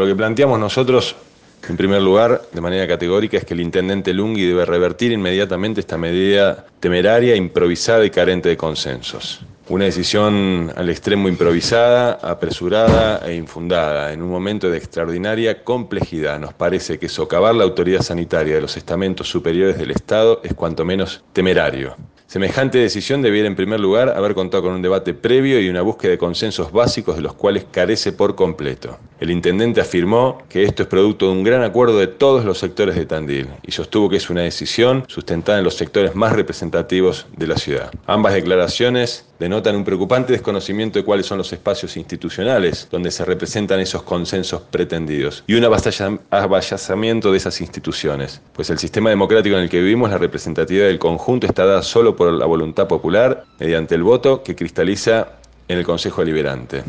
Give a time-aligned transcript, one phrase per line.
[0.00, 1.16] Lo que planteamos nosotros,
[1.68, 5.98] en primer lugar, de manera categórica, es que el intendente Lungui debe revertir inmediatamente esta
[5.98, 9.40] medida temeraria, improvisada y carente de consensos.
[9.68, 16.38] Una decisión al extremo improvisada, apresurada e infundada, en un momento de extraordinaria complejidad.
[16.38, 20.84] Nos parece que socavar la autoridad sanitaria de los estamentos superiores del Estado es cuanto
[20.84, 21.96] menos temerario.
[22.28, 26.12] Semejante decisión debiera, en primer lugar, haber contado con un debate previo y una búsqueda
[26.12, 28.96] de consensos básicos de los cuales carece por completo.
[29.20, 32.94] El intendente afirmó que esto es producto de un gran acuerdo de todos los sectores
[32.94, 37.48] de Tandil y sostuvo que es una decisión sustentada en los sectores más representativos de
[37.48, 37.90] la ciudad.
[38.06, 43.80] Ambas declaraciones denotan un preocupante desconocimiento de cuáles son los espacios institucionales donde se representan
[43.80, 49.68] esos consensos pretendidos y un avallazamiento de esas instituciones, pues el sistema democrático en el
[49.68, 54.04] que vivimos, la representatividad del conjunto está dada solo por la voluntad popular mediante el
[54.04, 55.32] voto que cristaliza
[55.66, 56.82] en el Consejo Deliberante.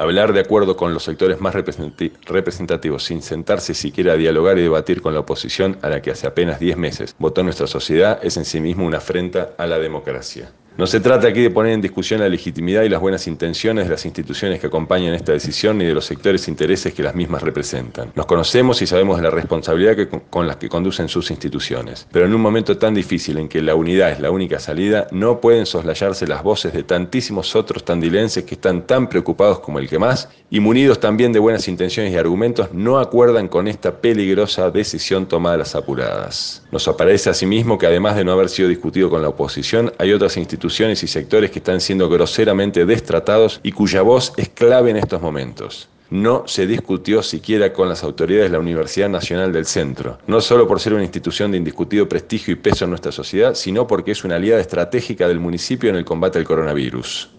[0.00, 5.02] Hablar de acuerdo con los sectores más representativos sin sentarse siquiera a dialogar y debatir
[5.02, 8.46] con la oposición a la que hace apenas 10 meses votó nuestra sociedad es en
[8.46, 10.52] sí mismo una afrenta a la democracia.
[10.80, 13.90] No se trata aquí de poner en discusión la legitimidad y las buenas intenciones de
[13.90, 17.42] las instituciones que acompañan esta decisión ni de los sectores e intereses que las mismas
[17.42, 18.12] representan.
[18.14, 22.08] Nos conocemos y sabemos de la responsabilidad con la que conducen sus instituciones.
[22.10, 25.38] Pero en un momento tan difícil en que la unidad es la única salida, no
[25.38, 29.98] pueden soslayarse las voces de tantísimos otros tandilenses que están tan preocupados como el que
[29.98, 35.26] más y munidos también de buenas intenciones y argumentos, no acuerdan con esta peligrosa decisión
[35.26, 36.62] tomada a las apuradas.
[36.72, 40.38] Nos aparece asimismo que además de no haber sido discutido con la oposición, hay otras
[40.38, 44.98] instituciones instituciones y sectores que están siendo groseramente destratados y cuya voz es clave en
[44.98, 45.88] estos momentos.
[46.10, 50.68] No se discutió siquiera con las autoridades de la Universidad Nacional del Centro, no solo
[50.68, 54.22] por ser una institución de indiscutido prestigio y peso en nuestra sociedad, sino porque es
[54.22, 57.30] una aliada estratégica del municipio en el combate al coronavirus.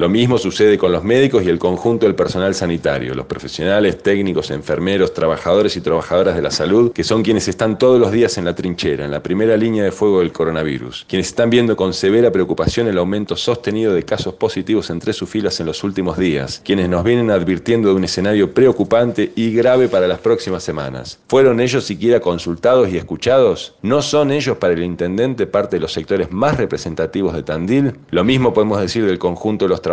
[0.00, 4.50] Lo mismo sucede con los médicos y el conjunto del personal sanitario, los profesionales, técnicos,
[4.50, 8.46] enfermeros, trabajadores y trabajadoras de la salud, que son quienes están todos los días en
[8.46, 12.32] la trinchera, en la primera línea de fuego del coronavirus, quienes están viendo con severa
[12.32, 16.88] preocupación el aumento sostenido de casos positivos entre sus filas en los últimos días, quienes
[16.88, 21.18] nos vienen advirtiendo de un escenario preocupante y grave para las próximas semanas.
[21.28, 23.74] ¿Fueron ellos siquiera consultados y escuchados?
[23.82, 27.92] ¿No son ellos para el intendente parte de los sectores más representativos de Tandil?
[28.10, 29.89] Lo mismo podemos decir del conjunto de los trabajadores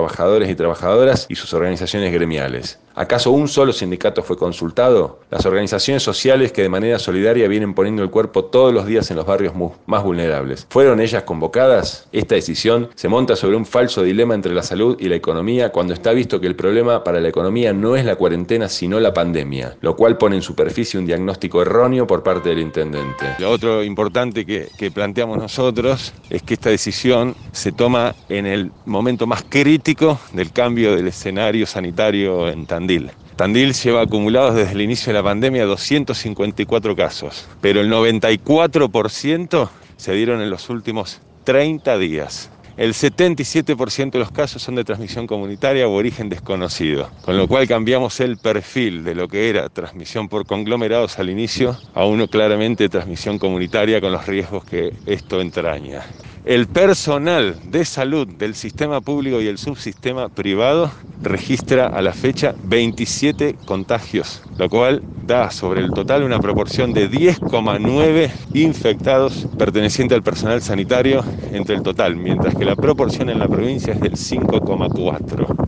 [0.50, 2.80] y trabajadoras y sus organizaciones gremiales.
[3.00, 5.19] ¿Acaso un solo sindicato fue consultado?
[5.30, 9.18] Las organizaciones sociales que de manera solidaria vienen poniendo el cuerpo todos los días en
[9.18, 9.53] los barrios
[9.85, 10.66] más vulnerables.
[10.72, 12.07] ¿Fueron ellas convocadas?
[12.12, 15.94] Esta decisión se monta sobre un falso dilema entre la salud y la economía cuando
[15.94, 19.78] está visto que el problema para la economía no es la cuarentena sino la pandemia,
[19.81, 23.36] lo cual pone en superficie un diagnóstico erróneo por parte del intendente.
[23.38, 29.28] Lo otro importante que, planteamos nosotros es que esta decisión se toma en el momento
[29.28, 32.87] más crítico del cambio del escenario sanitario en Tandil
[33.36, 33.74] Tandil.
[33.74, 40.42] lleva acumulados desde el inicio de la pandemia 254 casos, pero el 94% se dieron
[40.42, 42.50] en los últimos 30 días.
[42.78, 47.68] El 77% de los casos son de transmisión comunitaria o origen desconocido, con lo cual
[47.68, 52.88] cambiamos el perfil de lo que era transmisión por conglomerados al inicio a uno claramente
[52.88, 56.06] transmisión comunitaria con los riesgos que esto entraña.
[56.47, 60.90] El personal de salud del sistema público y el subsistema privado
[61.22, 67.12] registra a la fecha 27 contagios, lo cual da sobre el total una proporción de
[67.12, 71.22] 10,9 infectados pertenecientes al personal sanitario
[71.52, 75.68] entre el total, mientras que la proporción en la provincia es del 5,4.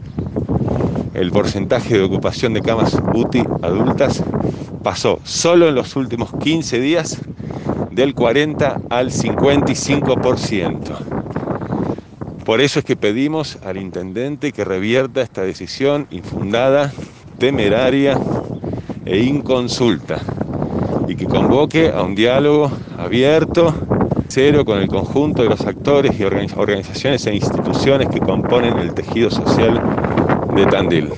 [1.13, 4.23] El porcentaje de ocupación de camas UTI adultas
[4.81, 7.19] pasó solo en los últimos 15 días
[7.91, 10.79] del 40 al 55%.
[12.45, 16.91] Por eso es que pedimos al intendente que revierta esta decisión infundada,
[17.37, 18.17] temeraria
[19.05, 20.19] e inconsulta
[21.07, 23.73] y que convoque a un diálogo abierto,
[24.29, 29.31] cero con el conjunto de los actores y organizaciones e instituciones que componen el tejido
[29.31, 29.81] social
[30.55, 31.09] de Tandil.